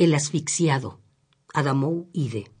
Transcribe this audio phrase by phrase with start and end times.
[0.00, 1.00] El asfixiado.
[1.52, 2.52] Adamou Ide.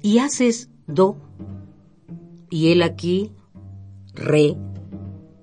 [0.00, 1.16] Y haces do,
[2.50, 3.32] y él aquí,
[4.14, 4.56] re,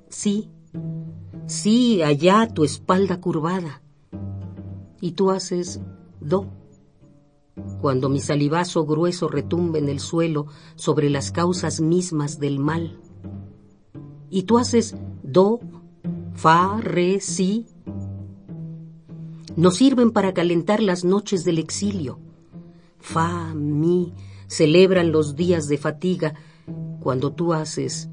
[0.08, 0.50] sí,
[1.46, 3.82] sí, allá tu espalda curvada
[5.02, 5.82] y tú haces
[6.20, 6.48] do.
[7.82, 13.00] Cuando mi salivazo grueso retumbe en el suelo sobre las causas mismas del mal.
[14.30, 15.60] Y tú haces do,
[16.34, 17.66] fa, re, si.
[19.56, 22.20] Nos sirven para calentar las noches del exilio.
[23.00, 24.14] Fa, mi,
[24.48, 26.34] celebran los días de fatiga
[27.00, 28.10] cuando tú haces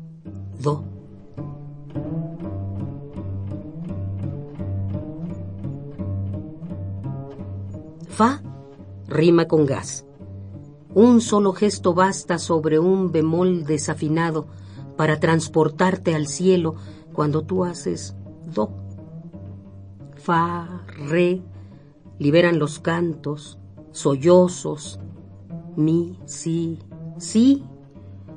[0.61, 0.85] do.
[8.13, 8.43] Fa
[9.09, 10.05] rima con gas.
[10.95, 14.47] Un solo gesto basta sobre un bemol desafinado
[14.99, 16.75] para transportarte al cielo
[17.15, 18.15] cuando tú haces
[18.55, 18.69] do.
[20.17, 21.41] Fa, re,
[22.19, 23.59] liberan los cantos,
[23.93, 25.01] sollozos,
[25.75, 26.81] mi, si,
[27.17, 27.65] si.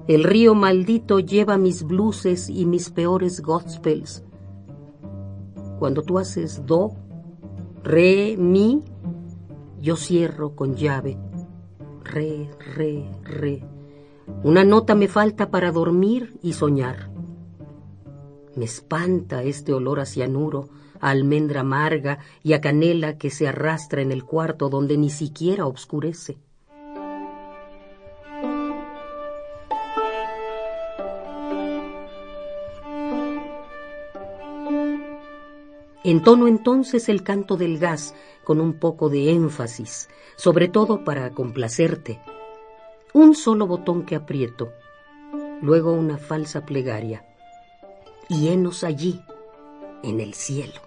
[0.07, 4.23] El río maldito lleva mis bluses y mis peores gospels.
[5.79, 6.93] Cuando tú haces do,
[7.83, 8.81] re, mi,
[9.85, 11.15] yo cierro con llave.
[12.03, 13.63] Re, re, re.
[14.43, 17.11] Una nota me falta para dormir y soñar.
[18.55, 20.69] Me espanta este olor a cianuro,
[20.99, 25.67] a almendra amarga y a canela que se arrastra en el cuarto donde ni siquiera
[25.67, 26.39] obscurece.
[36.07, 42.21] Entono entonces el canto del gas con un poco de énfasis, sobre todo para complacerte.
[43.11, 44.71] Un solo botón que aprieto,
[45.63, 47.25] luego una falsa plegaria.
[48.29, 49.19] Y henos allí,
[50.03, 50.84] en el cielo.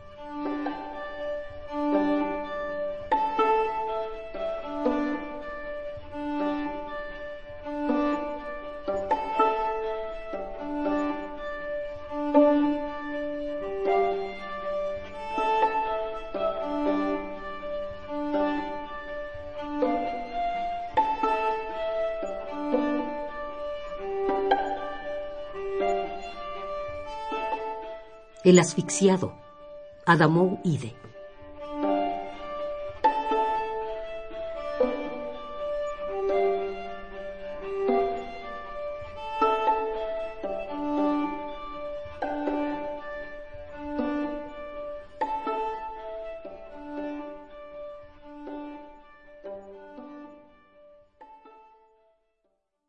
[28.48, 29.34] El asfixiado,
[30.06, 30.94] Adamou Ide.